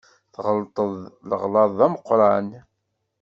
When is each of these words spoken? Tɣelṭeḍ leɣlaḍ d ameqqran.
Tɣelṭeḍ 0.33 0.89
leɣlaḍ 1.29 1.69
d 1.77 1.79
ameqqran. 1.85 2.47